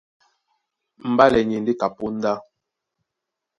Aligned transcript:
Mbálɛ 1.11 1.39
ni 1.45 1.55
e 1.59 1.61
ndé 1.61 1.73
ka 1.79 1.87
póndá. 1.97 2.33